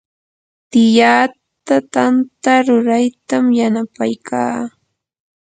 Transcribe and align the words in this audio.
tiyaata 0.71 1.75
tanta 1.93 2.53
ruraytam 2.67 3.45
yanapaykaa. 3.59 4.57